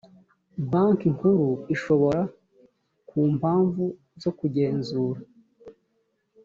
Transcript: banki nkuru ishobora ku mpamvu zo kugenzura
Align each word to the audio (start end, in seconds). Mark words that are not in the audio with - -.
banki 0.71 1.07
nkuru 1.15 1.49
ishobora 1.75 2.21
ku 3.09 3.17
mpamvu 3.37 3.83
zo 4.21 4.31
kugenzura 4.39 5.19